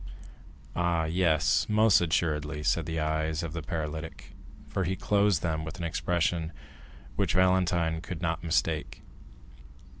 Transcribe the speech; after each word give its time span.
"Ah, 0.75 1.03
yes, 1.03 1.67
most 1.69 2.01
assuredly," 2.01 2.63
said 2.63 2.87
the 2.87 2.99
eyes 2.99 3.43
of 3.43 3.53
the 3.53 3.61
paralytic, 3.61 4.31
for 4.67 4.83
he 4.83 4.95
closed 4.95 5.43
them 5.43 5.63
with 5.63 5.77
an 5.77 5.83
expression 5.85 6.51
which 7.15 7.35
Valentine 7.35 8.01
could 8.01 8.19
not 8.19 8.43
mistake. 8.43 9.03